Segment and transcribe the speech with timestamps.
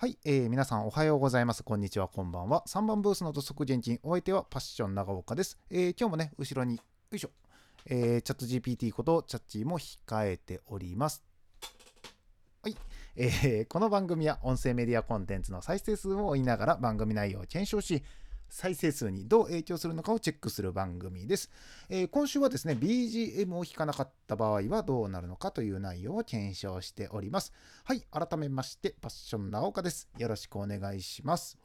[0.00, 1.64] はい、えー、皆さんおはようございます。
[1.64, 2.62] こんにちは、こんばんは。
[2.68, 5.58] 3番ブースの土足現金、お相手はパッション長岡です。
[5.70, 6.82] えー、今日もね、後ろに、よ
[7.14, 7.30] いしょ、
[7.84, 11.24] えー、チャット GPT ことチャッチーも控えております。
[12.62, 12.76] はい、
[13.16, 18.04] えー、この番組は音声メディアコンテンツの再生数を追いながら番組内容を検証し、
[18.48, 21.50] 再生数にどう影響するのかをチェックする番組です。
[21.88, 27.52] えー、今週はですね、BGM を弾かなかった場合はどうなるのかという内容を検証しております。
[27.84, 30.08] はい、改めまして、パッション直岡です。
[30.18, 31.58] よろしくお願いします。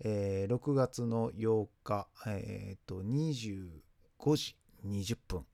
[0.00, 5.44] えー、6月の8日、えっ、ー、と、25時20分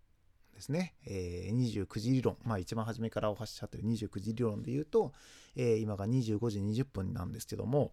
[0.55, 5.13] ですね、えー、29時理論、まあ一番初めからお話しってる29時理論で言うと、
[5.57, 7.93] えー、今が25時20分なんですけども、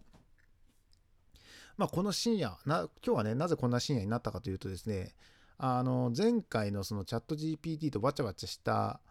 [1.82, 5.16] まあ、この深夜な、今日はね、なぜこんな深夜になったかというとですね、
[5.58, 9.02] あの、前回のそのチャット GPT とバチャバチャした、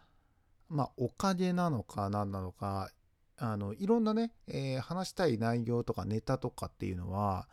[0.69, 2.93] まあ、おかげなのか何なのか、
[3.39, 7.49] あの、いろんなね、えー、話したい内容とかネタとかっていうのは、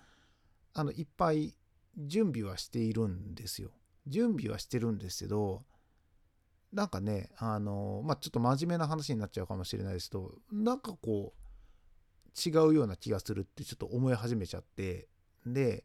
[0.75, 1.56] あの、いっぱい
[1.97, 3.72] 準備はしているんですよ。
[4.06, 5.63] 準備はしてるんですけど、
[6.72, 11.47] なんかね、あの、まあ、ちょっと真面目な話になっちゃうかもしれないですけど、なんかこう、
[12.38, 15.08] 違うような気がするってちょっと思い始めちゃって
[15.53, 15.84] で、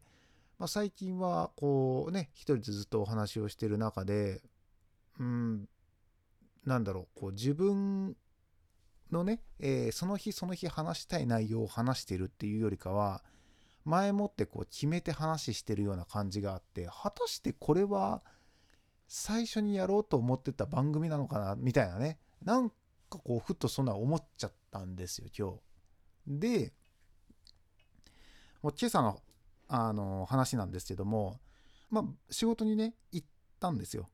[0.59, 4.41] まあ、最近はこうね一人でずっとお話をしてる中で
[5.19, 5.69] うん
[6.65, 8.15] なんだろうこう自分
[9.11, 13.23] のね、えー、その日その日話したい内容を話してるっていうよりかは
[13.85, 18.23] 前もってこう決めて話してるような感じがあって果たしてこれは
[19.07, 22.75] 最初にやろうと思ってた番組なのかなみたいなねなんか
[23.09, 25.59] こうふっとそんな思っちゃったんですよ今日。
[26.27, 26.73] で、
[28.61, 29.19] もう今朝の
[29.75, 31.39] あの話なんですけども、
[31.89, 33.27] まあ、仕事にね、行っ
[33.59, 34.07] たんですよ。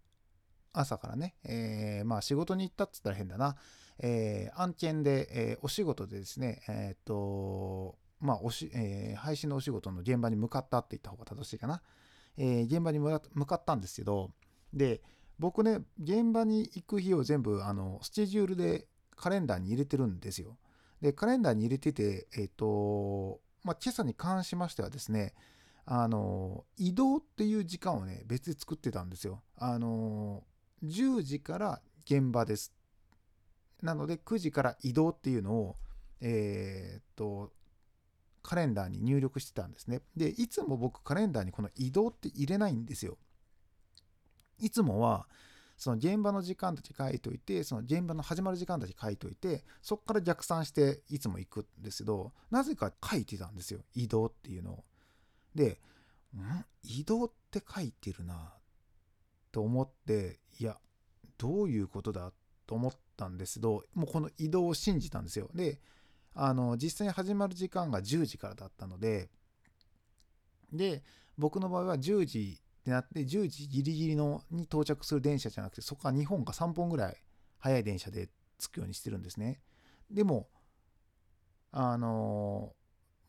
[0.71, 1.35] 朝からね。
[1.43, 3.57] えー、まあ、仕事に行ったっつったら変だな。
[3.99, 11.81] えー、案件で、えー、お仕事でですね、えっ、と、まあ、おし、え配信のお仕事の現場に向かったって言った方が正しいかな。
[12.37, 14.31] え現場に向かったんですけど、
[14.73, 15.02] で、
[15.39, 18.87] 僕ね、現場に行く日を全部、あの、スケジュールで
[19.17, 20.58] カレンダーに入れてるんですよ。
[21.02, 25.33] で、カレンダーに入れてて、えっ、と、まあ、今朝に関しましてはですね、
[25.86, 29.42] あの、移動っていう時間をね、別で作ってたんですよ。
[29.58, 30.43] あの、
[30.83, 32.73] 10時から現場です。
[33.81, 35.75] なので、9時から移動っていうのを、
[36.21, 37.52] えっ、と、
[38.42, 40.02] カレンダーに入力してたんですね。
[40.15, 43.17] で、いつも僕カレンダーにこの移動って入れないんですよ。
[44.59, 45.27] いつもは、
[45.79, 53.79] その現場の時間たち書いといて、その現場の始まる時間たち書いといて、そこから逆算していつも行くんですけど、なぜか書いてたんですよ。
[53.95, 54.83] 移動っていうのを。
[55.55, 55.79] で、
[56.35, 56.65] ん？
[56.83, 58.53] 移動って書いてるな
[59.53, 60.77] と思って、いや、
[61.37, 62.33] どういうことだ
[62.67, 65.49] と思ったんですけど、もうこの移動を信じたんですよ。
[65.55, 65.79] で、
[66.33, 69.29] あの、実際に始まる時間が10時からだったので、
[70.73, 71.03] で、
[71.37, 77.17] 僕の場合は10時ってなって、10時ギリギリのに到着する電車じゃなくて、そこから2本か3本ぐらい
[77.60, 79.61] 早い電車で着くようにしてるんですね。
[80.10, 80.50] でも、
[81.72, 82.73] あの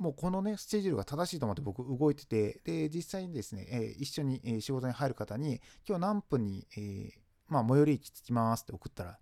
[0.00, 7.12] ー、もうこのね、スケジュールが正しいと思って僕動いてて、で、実際にですね、えー、一緒に、え仕事に入る方に、今日何分に、えー、
[7.48, 9.18] まあ、最寄り駅着きますって送ったら、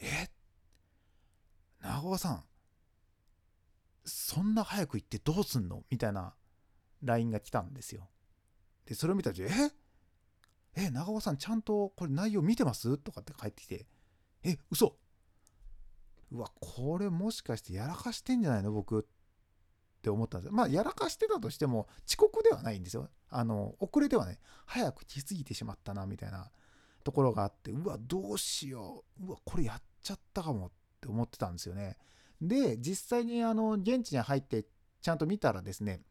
[0.00, 0.30] え？
[1.82, 2.44] 長尾さん、
[4.06, 5.82] そんな早く行ってどうすんの？
[5.90, 6.34] みたいな
[7.02, 8.08] LINE が来たんですよ。
[8.86, 9.72] で、それを見たら、え？
[10.76, 12.98] え、長尾さんちゃんとこれ内容見てます？
[12.98, 13.86] とかって帰ってきて、
[14.42, 14.96] え、嘘
[16.32, 18.72] うわ、これもしかしてやらかしてんじゃないの？
[18.72, 19.02] 僕っ
[20.02, 20.52] て思ったんですよ。
[20.52, 23.08] まあ、やらかしてたとしても、遅刻ではないんですよ。
[23.30, 26.50] あの、遅れてはね、早く来すぎてしまったな、みたいな
[27.04, 29.26] ところがあって、うわ、どうしよう。
[29.26, 30.70] うわ、これやっちゃったかもっ
[31.00, 31.96] て思ってたんですよね。
[32.42, 34.66] で、実際にあの、現地に入って
[35.00, 36.02] ちゃんと見たらですね、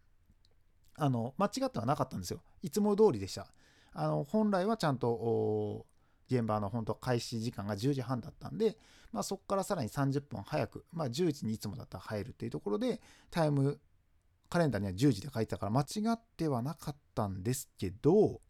[0.96, 2.42] あの、間違ってはなかったんですよ。
[2.62, 3.48] いつも通りでした。
[3.94, 5.86] あの、本来はちゃんと、
[6.30, 8.78] 現場の本当開始時間が10時半だったんで、
[9.12, 13.80] まあ、そこからさらに30分早く、まあ、10時にいつもだったら入るっていうところで、タイム
[14.50, 18.42] カレンダーには10時で書いてたから間違ってはなかったんですけど、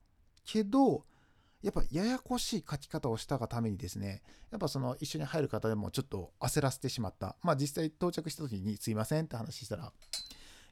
[0.45, 1.05] けど、
[1.61, 7.37] やっぱややこしい書き方をしたがためにですね、やっぱその一緒に入る方でもちょっと焦らせてしまった。
[7.41, 9.93] まあ実際到着した時にすいませんって話したら、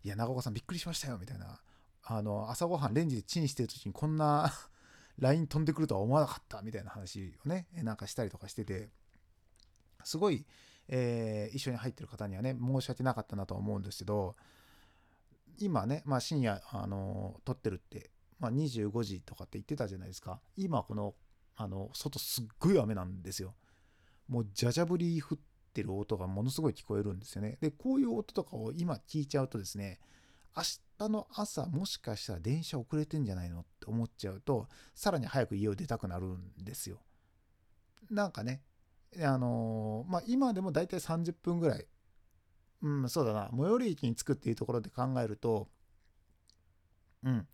[0.03, 1.59] いや、長岡さんびっくりしましたよ、みたいな。
[2.03, 4.51] あの、朝ごはんレンジでチンしてる時にこんな
[5.19, 8.89] LINE 飛んでくるとは思わなかった、みたいな話をね、なんかしたりとかしてて、
[10.03, 10.45] すごい、
[10.87, 14.35] えー、一緒に入ってる方にはね、申し訳なかったなとは思うんですけど、
[15.59, 18.09] 今ね、まあ深夜、あの、撮ってるって、
[18.39, 20.41] まあ25時とかって言ってたじゃないですか。
[20.57, 21.13] 今この、
[21.55, 23.53] あの、外すっごい雨なんですよ。
[24.27, 25.37] もうじゃじゃ降り降っ
[25.71, 27.57] ってる音がものすごい聞こえるんですよね。
[27.61, 29.99] で、こういう音とかを今聞いちゃうとですね、
[30.55, 30.63] 明
[30.99, 36.99] 日の朝もしかしたら電車遅れてんじゃないのって思っちゃうと、さらに早く家を出たくなるんですよ。
[38.09, 38.61] なんかね、
[39.19, 41.85] あのー、まあ、今でもだいたい30分ぐらい、
[42.81, 45.69] うん、そうだな、最寄り駅に着くっていうところで考えると、
[47.23, 47.47] うん、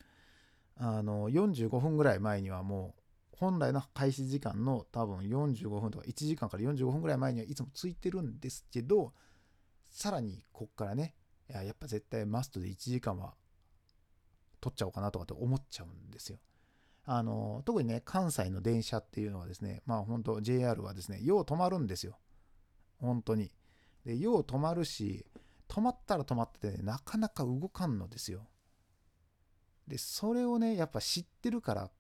[0.78, 3.02] あの45分ぐらい前にはもう
[3.40, 9.14] 本来の開始時間の多分45分とか1時間から45分ぐらい前にはいつもついてるんですけど
[9.92, 11.14] さらにこっからね
[11.50, 13.36] いややっぱ絶対マストで1時間は
[14.60, 16.40] 取っちゃおうかなとかって思っちゃうんですよ。
[17.06, 22.18] あの特にね関西の電車っていうのはですねまあ本当 JR はですねよう止まるんですよ
[23.00, 23.52] 本当に。
[24.04, 25.26] でよう止まるし
[25.70, 28.48] 止まったら止まってて、ね、なかなか動かんのですよ。
[29.88, 31.92] でそれをねやっぱ知ってるから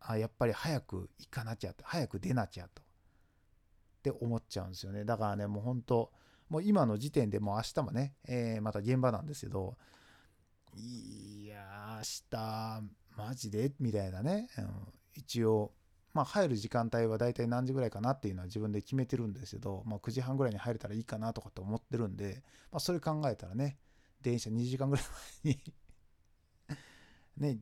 [0.00, 2.82] あやっぱり早く行かなきゃと早く出なきゃと。
[2.82, 5.04] って思っちゃうんですよね。
[5.04, 6.10] だからねもう本当
[6.48, 9.76] もう今の時点でもう明日もね、えー、また現場なんですけど
[10.74, 12.82] いや明日
[13.16, 13.72] マジで？
[13.78, 14.66] みたいなね、うん、
[15.14, 15.72] 一応
[16.14, 22.42] まあ入る時間帯は大体何時ぐらいかなっていうのは自分で決めてるんですけど、まあ、9時半ぐらいに入れたらいいかなとかって思ってるんで、
[22.72, 23.78] まあ、それ考えたらね
[24.22, 25.04] 電車2時間ぐらい
[25.44, 25.74] 前に
[27.54, 27.58] ね、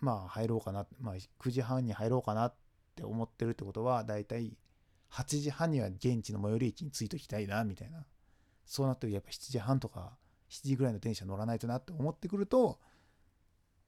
[0.00, 2.54] まあ入ろうかな、まあ9時半に入ろうかなっ
[2.94, 4.56] て思ってるってことは、だいたい
[5.10, 8.04] 8時半には現地の最寄り駅に着いときたいな、みたいな。
[8.66, 10.16] そうなってやっぱ7時半とか
[10.50, 12.78] 7時ぐらいの電車乗らないとなって思ってくると、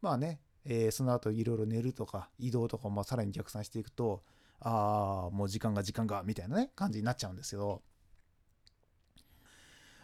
[0.02, 4.22] まあね、えー、その後いろいろ寝るとか移動とかもさらに逆算していくと、
[4.60, 7.82] ああ、もう時間が時間が、みたいなね、感じになっちゃうんですけど、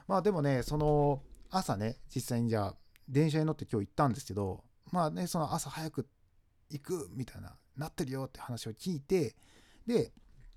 [0.06, 2.74] まあでもね、その朝ね、実際にじゃあ
[3.08, 6.06] 電車に乗って今日行ったんですけど、まあね、その朝早く
[6.70, 9.34] 行くみたいな、なってるよって話を聞いて、
[9.86, 10.12] で、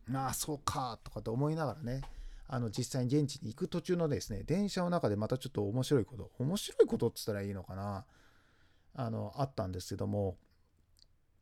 [0.06, 2.02] まあそうかとかって思いながらね、
[2.48, 8.06] あの実際に現地に行く途中のですね、電車の中でまたちょっと面白いこと、面白いことって言ったらいいのかな、
[8.94, 10.38] あの、あったんですけども、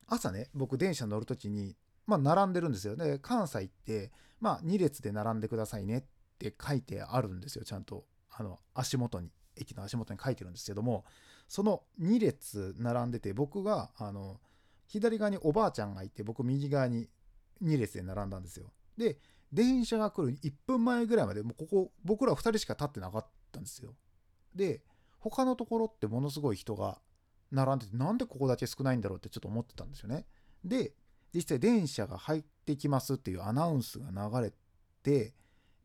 [0.07, 1.75] 朝ね、僕電車乗るときに、
[2.05, 2.95] まあ並んでるんですよ。
[2.95, 6.03] で、関西って、まあ2列で並んでくださいねっ
[6.37, 8.05] て書いてあるんですよ、ちゃんと。
[8.29, 11.05] あの、足元に、駅の足元に書いてるんですけども、
[11.47, 14.39] その2列並んでて僕があの
[14.87, 17.09] 左側におばあちゃんがいて僕右側に
[17.63, 18.71] 2列で並んだんですよ。
[18.97, 19.17] で
[19.51, 23.93] 電車が来る1分前ぐらいまでもうここ僕ら2人しか立ってなかったんですよ。
[24.55, 24.81] で
[25.19, 26.99] 他のところってものすごい人が
[27.51, 30.25] 並んでてなんでここだけ少ないんだろうってちょっと思ってたんですよね。
[30.63, 30.93] で
[31.33, 34.53] 実際電車が入ってきますっていうアナウンスが流れ
[35.01, 35.33] て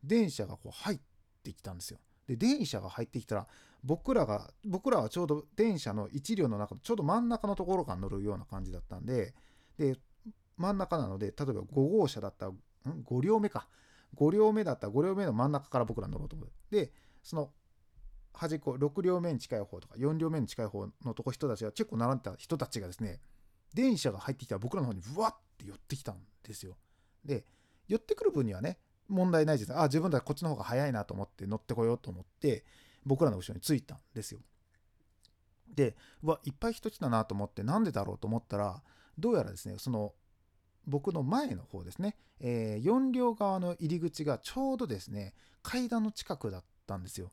[0.03, 1.01] 電車がこう入っ
[1.43, 1.99] てきたんですよ。
[2.27, 3.47] で電車が入ってきたら
[3.85, 9.35] 僕らが僕らはちょうど電車の1両の中ちょうど真ん中のところから乗るような感じだったんで
[9.79, 9.97] で
[10.57, 12.53] 真ん中なので例えば5号車だったら
[12.87, 13.69] 5両目か。
[14.17, 16.49] 5両目だったら5両目の真ん中から僕ら乗ろうと思う。
[16.71, 16.91] で
[17.23, 17.51] その
[18.33, 23.21] 端っこ6両目に近い方とか4両目に近い方のとこ人たちが結構並んでた人たちがですね
[23.75, 26.77] 電車が入ってきたら僕らの方にブワッて寄ってきたんですよ。
[27.25, 27.45] で
[27.87, 28.79] 寄ってくる分にはね
[29.09, 29.79] 問題ないです。
[29.79, 32.65] あ自分たちこっちの方が早いなと思って乗ってこようと思って
[33.09, 34.41] 僕らの後ろについたんですよ。
[35.75, 38.83] で、うわ、いっぱい人来たなと思って、なんでだろうと思ったら、
[39.19, 40.13] どうやらですね、その、
[40.87, 47.33] 僕の前の方ですね、えー、4両側の入り口がちょうどですね、階段の近くだったんですよ。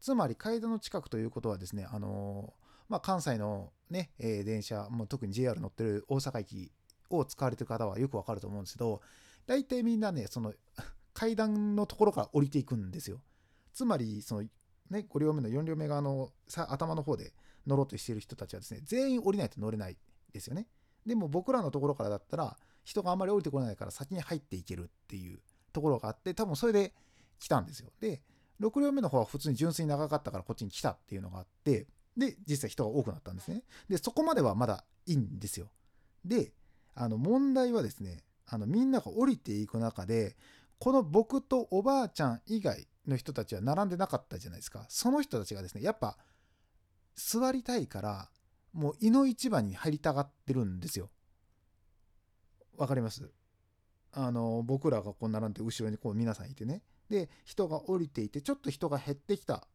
[0.00, 6.72] つまり階段の近くということはですね、あのー、まあ、関西のね、えー、電車、も特に JR 乗ってる大阪駅
[7.10, 9.00] を使われてる方はよくわかると思うんですけど、
[9.46, 10.54] 大体みんなね、その
[11.14, 13.20] 階段のところから降りていくんですよ。
[13.72, 14.48] つまり、その
[14.92, 17.32] ね、5両目の4両目側のさ頭の方で
[17.66, 19.96] 乗ろうとしている人たちはですね、全員降りないと乗れない
[20.32, 20.66] ですよね。
[21.06, 25.40] でも僕らのところからだったら、人があんまり降りてこないから先に入っていけるっていう
[25.72, 26.92] ところがあって、多分それで
[27.38, 27.90] 来たんですよ。
[28.00, 28.22] で、
[28.60, 33.62] 6両目の方は普通に純粋に長かったからこっちに来たっていうのがあって、で、実際人が多くなったんですね。
[33.88, 35.70] で、そこまではまだいいんですよ。
[36.24, 36.52] で、
[36.94, 40.36] あの問題はですね、あのみんなが降りていく中で、
[40.78, 44.86] この僕とおばあちゃん以外の人たちは並んでなかったじゃないですか。
[44.88, 46.16] その人たちがですね、やっぱ
[47.14, 48.30] 座りたいから、
[48.72, 51.10] もう胃の一番に入りたがってるんですよ。
[52.76, 53.30] わかります？
[54.12, 56.82] あの、僕らがこう並んで後ろにこう皆さんいてね。
[57.10, 59.66] で、人が降りていて、ちょっと人が減ってきた。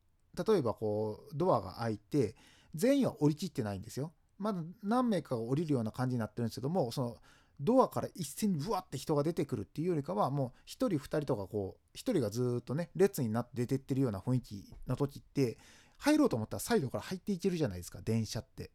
[0.47, 2.35] 例えばこう、ドアが開いて、
[2.75, 4.13] 全員は降りきってないんですよ。
[4.39, 7.17] まだ何名かが降りるような感じになってるんですけども、その
[7.59, 15.57] ドアから一斉にブワって人が出てくるっていうよりかはもう1人2人とかこう1人がずっとね列になって出てってるような雰囲気の時って
[15.97, 18.71] 入ろうと思ったらサイドから入っていけるじゃないですか電車って。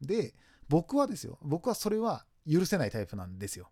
[0.00, 0.34] で
[0.68, 3.70] 僕はですよ僕はそれは許せないタイプなんですよ。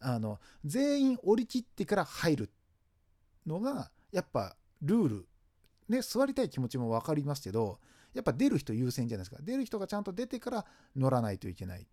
[0.00, 2.50] あの全員降り切ってから入る
[3.46, 5.28] のがやっぱルール
[5.88, 7.80] ね座りたい気持ちも分かりますけど
[8.14, 9.42] やっぱ出る人優先じゃないですか。
[9.42, 11.86] 出る人がちゃんと出てから乗らないといけない。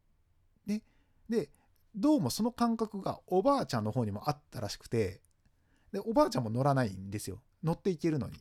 [0.66, 0.82] ね、
[1.30, 1.50] で
[1.96, 5.22] どうもその感覚がおばあちゃんの方にもあったらしくて
[5.94, 7.42] でおばあちゃんも乗らないんですよ。
[7.64, 8.34] 乗っていけるのに。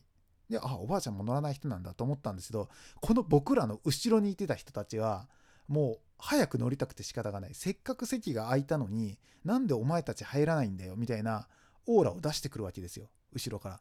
[0.49, 2.69] であおばあちゃんも乗らない人なんだと思ったんですけど
[3.01, 5.27] この僕らの後ろにいてた人たちは
[5.67, 7.53] もう早く乗りたくて仕方がない。
[7.53, 11.47] せっかく席が空いたのになんでお前たち入らないんだよみたいな
[11.87, 13.09] オーラを出してくるわけですよ。
[13.33, 13.79] 後ろから。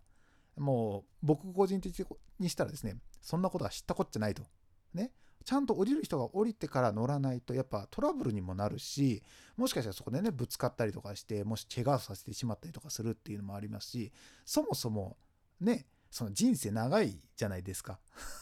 [0.56, 2.06] もう僕個人的
[2.38, 4.44] にしたらですねそんなことは知ったこっちゃないと。
[4.94, 5.12] ね
[5.44, 9.22] ちゃんと降りる人が降りてから乗らないとやっぱトラブルにもなるし
[9.56, 14.12] もしかしたらそこでねぶつかったりとかしてもし怪我をさせてしまったりとかするっていうのもありますし
[14.46, 15.16] そもそも
[15.60, 17.98] ねその人生長いじゃないですか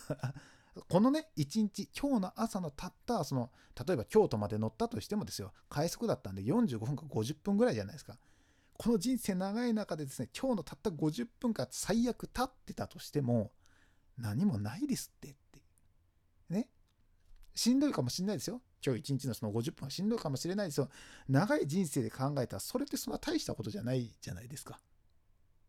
[0.88, 3.50] このね、一日、今日の朝のたった、その、
[3.86, 8.18] 例えば京都まで乗ったとしてもですよ、快速だったんで45分か50分ぐらいじゃないですか。
[8.78, 13.52] この人生長い中でですね、今日のたった50分間最悪経ってたとしても、
[14.16, 15.36] 何もないですって。
[16.52, 16.68] ね。
[17.54, 18.62] しんどいかもしれないですよ。
[18.84, 20.88] 今日一日のその50分はしんどいかもしれないですよ。
[21.28, 24.78] 長い人生で考えたら、それってそんな大したことじゃないじゃないですか。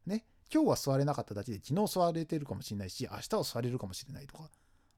[0.06, 0.26] ね。
[0.54, 4.50] 今日は座れなかっただけで、昨日座れてるかもしれないし、明日は座れるかもしれないとか。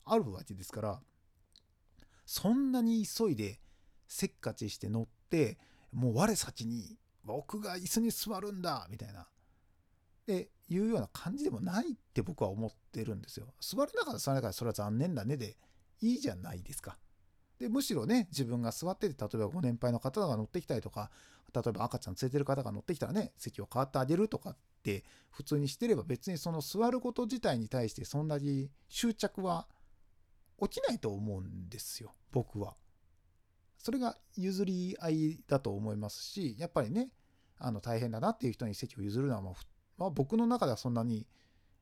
[0.06, 1.00] あるわけですから
[2.25, 3.60] そんなに急いで
[4.08, 5.58] せっかちして乗って
[5.92, 9.25] もう我先に僕が椅子に座るんだみたいなっ
[10.27, 13.48] ていうような感じでもないって僕は思ってるんですよ。
[13.60, 15.58] 座れなかったら座れなかったらそれは残念だねで
[16.02, 16.98] いいじゃないですか。
[17.60, 21.10] でむしろね自分が座ってて例えばご年配の方が乗ってきたりとか
[21.54, 29.68] 例えば赤ちゃん連れてる方が乗ってきたらね席を変わってあげるとかって普通にしてれば別にその座ること自体に対してそんなに執着は
[30.62, 32.75] 起きないと思うんですよ僕は。
[33.78, 37.12] それが譲り合いだと思いますしやっぱりね
[37.58, 39.54] あの大変だなっていう人に席を譲るのは、まあ、
[39.98, 41.25] まあ、僕の中ではそんなに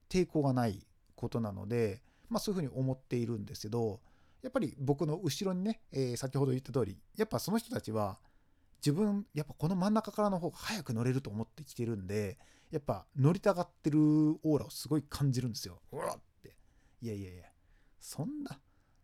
[0.09, 2.01] 抵抗がないことなので、
[2.33, 4.01] まあ、そういうふうに思っているんですけど
[4.41, 8.17] やっぱり僕の後ろにね、えー、先ほど言った通りやっぱその人たちは
[8.83, 12.37] 自分やっぱこの真ん中からの方が早く乗れると思ってきてるんで
[12.71, 15.79] やっぱ乗りたがってるオーラをすごい感じるんですよ。
[15.91, 16.57] うわって
[17.01, 17.43] いやいやいや
[17.99, 18.59] そんな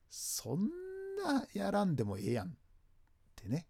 [0.10, 0.68] そん
[1.24, 2.52] なやらんでもええやんっ
[3.36, 3.68] てね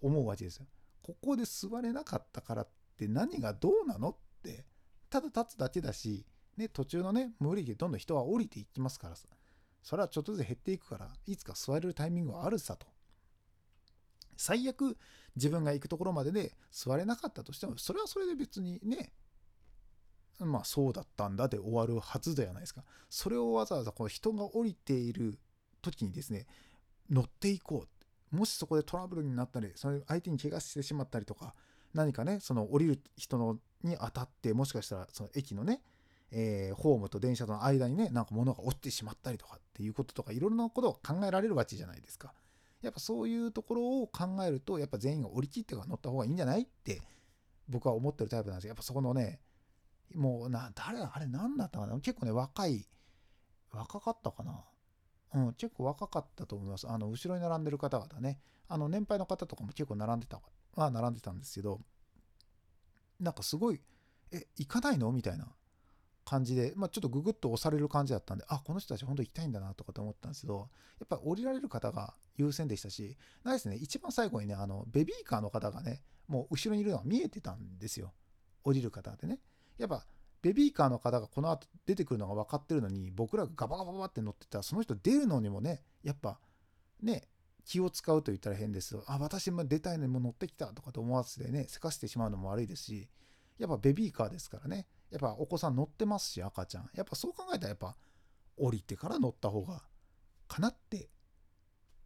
[0.00, 0.66] 思うわけですよ。
[1.02, 4.64] ここで座れなかったからって何がどうなのって
[5.10, 6.26] ただ立つだけだし、
[6.58, 9.28] ね、途中のね無理でどんどん人は降りていきますからさ
[9.82, 12.86] それはちょっとずつ減っていくからいつか座れるタイミングはあるさと。
[14.36, 14.96] 最悪
[15.34, 19.12] 自分が行くところまでで座れなかったとしてもそれはそれで別にね
[20.38, 22.84] まあそうだったんだで終わるはずじゃないですか。
[23.08, 25.38] それをわざわざこの人が降りている
[25.82, 26.46] 時にですね
[27.10, 27.86] 乗っていこ
[28.32, 31.54] うもしそこでトラブルになったりそれ相手に怪我してしまったりとか
[31.94, 35.80] 何かねその降りる人のに当たってもしかしたらその駅のね、
[36.30, 42.34] えー、ホームと電車との間にねなんか物が落ちてしまったりとかっていうこととかいろんなことを考えられるわけじゃないですか。
[42.82, 47.00] やっぱそういうところを考えるとやっぱ全員が降り切ってから乗った方がいいんじゃないって
[47.68, 48.68] 僕は思ってるタイプなんですよ。
[48.68, 49.40] やっぱそこのね
[50.14, 51.98] もうな誰あれ何だったかな？
[52.00, 52.86] 結構ね若い
[53.72, 54.64] 若かったかな？
[55.34, 56.88] うん、結構若かったと思います。
[56.88, 58.40] あの、後ろに並んでる方々ね。
[58.66, 60.40] あの、年配の方とかも結構並んでた、
[60.74, 61.82] は並んでたんですけど、
[63.20, 63.82] なんかすごい、
[64.32, 65.12] え、行かないの？
[65.12, 65.46] みたいな
[66.28, 70.68] 感じで、まあ、ちょっとググッと押される感じだったんで、あ、この人たち本当行きたいんだなとかと思ったんですけど、
[71.00, 78.12] やっぱ降りられる方が優先でしたし、ないですね、一番最後にね、あの、ベビーカーの方がね、もう後ろにいるのが見えてたんですよ。
[78.62, 79.38] 降りる方でね。
[79.78, 80.04] やっぱ
[80.42, 86.38] ベビーカーの方がこの後出てくるのが分かってるのに僕らがガバガバガバって乗ってたらその人出るのにもねやっぱ
[87.02, 87.28] ね
[87.64, 93.08] 気を使うと言ったら変ですあ私も出たいのにも乗ってきたとかと思わせてねせかしてしまうのも悪いですし
[93.58, 96.90] やっぱベビーカーですからねやっぱお子さん乗ってますし赤ちゃん。
[96.94, 97.96] やっぱそう考えたらやっぱ
[98.56, 99.82] 降りてから乗った方が
[100.48, 101.08] かなって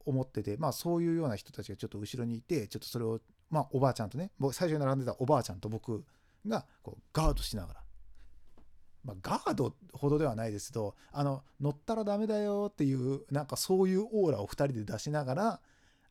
[0.04, 6.04] 思っててまあそういうような人たちがちょっと後ろにいてちょっとそれをまあおばあちゃんとね最初に並んでたおばあちゃんと僕
[6.46, 7.82] がこうガードしながら。
[9.04, 15.60] まあ、ガードほどではないですけどあの乗ったらダメだよっていうなんかそういうオーラを2人で出しながら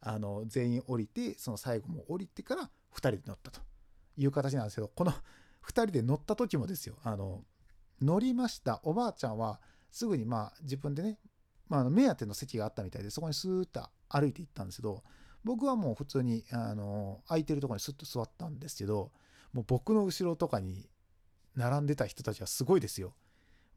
[0.01, 3.61] あの全員降りてその最後も降りてから2人で乗ったと
[4.17, 5.13] いう形なんですけどこの
[5.65, 7.43] 2人で乗った時もですよあの
[8.01, 9.59] 乗りましたおばあちゃんは
[9.91, 11.19] すぐにまあ自分でね、
[11.69, 15.03] まあ、目当ての席があったみたいでそこにスーッと歩いていったんですけど
[15.43, 19.11] 僕はもう普通にあの空いてるところにスッと座ったんですけど
[19.53, 20.87] もう僕の後ろとかに
[21.55, 23.13] 並んでた人たちはすごいですよ。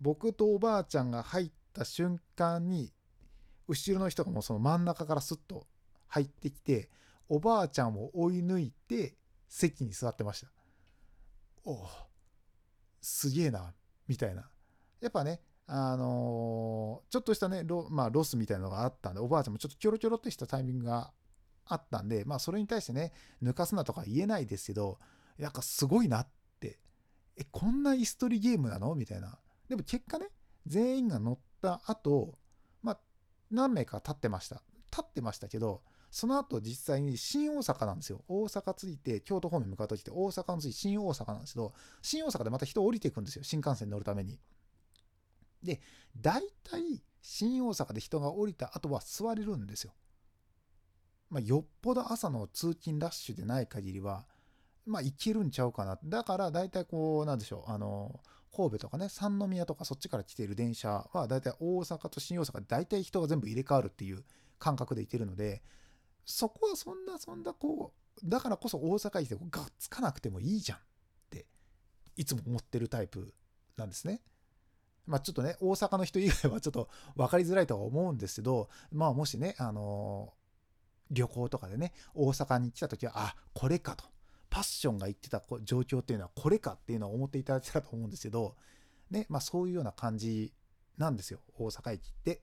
[0.01, 2.93] 僕とおばあちゃんが入った瞬間に
[3.67, 5.67] 後ろの人がもうその真ん中からスッと
[6.09, 6.89] 入ってきて
[7.29, 9.17] おばあちゃんを追い抜いて
[9.49, 10.49] 席に座ってました。
[11.65, 11.89] おお
[13.01, 13.75] すげえな
[14.07, 14.49] みたいな。
[15.01, 21.13] やっぱねあのーちょっとしたねロ,、まあ、ロスみたいなのがあったんでおばあちゃんもちょっとちょろちょろっとしたタイミングが
[21.67, 24.99] あったんでまあそれに対してね抜かすなとか言えないですけど
[25.39, 26.27] なんかすごいなっ
[26.61, 26.79] て。
[27.37, 28.95] えこんな椅子取りゲームなの？
[28.95, 29.39] みたいな。
[29.69, 30.29] でも結果ね
[30.67, 32.39] 全員が乗った後
[32.81, 33.01] まあ
[33.51, 34.63] 何名か立ってました。
[34.93, 35.83] 立ってましたけど
[36.15, 38.23] その後実際に新大阪なんですよ。
[38.29, 43.43] 大阪着いて京都方面向かう時って大阪の次新大阪なんですけど新大阪でまた人降りていくんですよ。
[43.43, 44.39] 新幹線に乗るために。
[45.61, 45.81] で
[46.17, 49.93] 大体新大阪で人が降りた後は座れるんですよ。
[51.31, 54.25] まあ、よっぽど朝の通勤ラッシュでない限りは、
[54.87, 55.99] まあ、行けるんちゃうかな。
[56.05, 58.21] だから、大体こう、なんでしょう、あの、
[58.55, 64.23] 神戸とかね、三宮とかそっちから来ている電車は、大体大阪と新大阪で大体人が全部入れ替わるっていう
[64.61, 65.63] 感覚で行けるので、
[66.25, 67.93] そこはそんな、そんなこ
[68.25, 70.81] う、だからこそ大阪駅でこうがっつかなくてもいいじゃんっ
[71.31, 71.47] て、
[72.17, 73.35] いつも思ってるタイプ
[73.77, 74.23] なんですね。
[75.07, 80.33] まあちょっとね、大阪の人以外はちょっと分かりづらいとは思うんですけど、まあもしね、あの
[81.11, 84.05] 旅行とかでね大阪に来た時はあこれかと
[84.51, 88.55] パッションが言ってた状況っていうのはこれかっていうのを思っていただけたらと思うんですけど
[89.11, 90.53] ねまあそういうような感じ
[90.97, 92.43] なんですよ大阪駅って。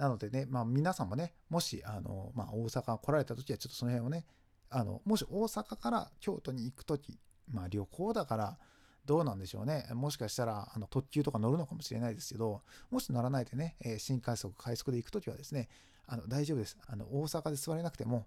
[0.00, 4.24] なのでね、まあ、皆さんもねもしあの、まあ、大阪来られた時はちょっとその辺をね
[4.70, 7.18] あのもし大阪から京都に行く時
[7.52, 8.58] まあ旅行だから
[9.04, 9.86] どうなんでしょうね。
[9.92, 15.68] もしかしたらあの特急とか乗るのかもしれないですけど、もし乗らないでね、えー新快速、快速で行くときはですね、
[16.06, 16.78] あの大丈夫です。
[16.86, 18.26] あの大阪で座れなくても、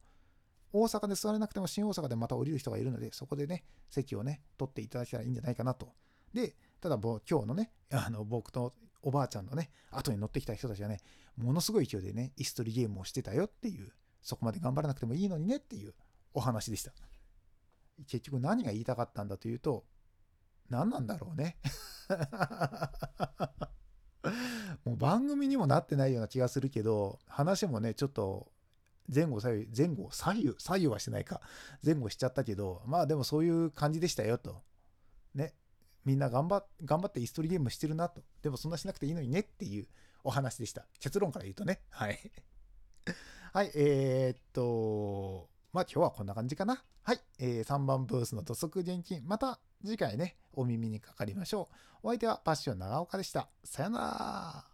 [0.74, 5.94] 大阪で座れなくても新大阪でまた降りる人がいるので、そこでね、席をね、取っていただけたらいいんじゃないかなと。
[6.34, 11.00] で、ただぼ今日のね、あの僕とおばあちゃんのね、後に乗ってきた人たちはね、
[11.38, 13.92] ものすごい勢いでね、椅子取りゲームをしてたよっていう、
[14.22, 15.94] そこまで頑張らなくてもいいのにねっていう
[16.34, 16.94] お話でした。
[18.08, 19.86] 結局何が言いたかったんだというと、
[20.70, 21.58] 何なんだろうね。
[24.86, 28.52] もう番組にもなってないような気がするけど、話もね、ちょっと
[29.14, 31.42] 前後左右、前後左右、左右はしてないか。
[31.84, 34.62] 前後しちゃったけど、まあでもそういう感じでしたよと。
[36.06, 38.22] みんな頑張頑張ってイストリゲームしてるなと。
[38.42, 39.88] でもそんなしなくていいのにねっていう
[40.24, 40.86] お話でした。
[41.00, 41.82] 結論から言うとね。
[41.90, 42.20] はい。
[43.54, 46.84] はい、えー、っと、まあ今日はこんな感じかな。
[47.04, 49.26] はい、えー、3番ブースの土足現金。
[49.26, 51.70] また次回ね、お耳にかかりましょ
[52.04, 52.08] う。
[52.08, 53.50] お相手はパッション長岡でした。
[53.64, 54.73] さよなら。